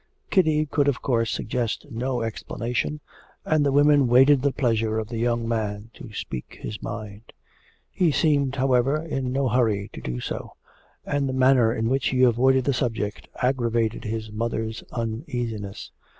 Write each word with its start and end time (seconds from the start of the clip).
Kitty 0.31 0.65
could 0.65 0.87
of 0.87 1.03
course 1.03 1.29
suggest 1.29 1.85
no 1.91 2.23
explanation, 2.23 3.01
and 3.45 3.63
the 3.63 3.71
women 3.71 4.07
waited 4.07 4.41
the 4.41 4.51
pleasure 4.51 4.97
of 4.97 5.09
the 5.09 5.19
young 5.19 5.47
man 5.47 5.91
to 5.93 6.11
speak 6.11 6.57
his 6.59 6.81
mind. 6.81 7.33
He 7.91 8.11
seemed, 8.11 8.55
however, 8.55 8.97
in 8.99 9.31
no 9.31 9.47
hurry 9.47 9.91
to 9.93 10.01
do 10.01 10.19
so; 10.19 10.53
and 11.05 11.29
the 11.29 11.33
manner 11.33 11.71
in 11.71 11.87
which 11.87 12.07
he 12.07 12.23
avoided 12.23 12.63
the 12.63 12.73
subject 12.73 13.27
aggravated 13.43 14.03
his 14.05 14.31
mother's 14.31 14.83
uneasiness. 14.91 15.91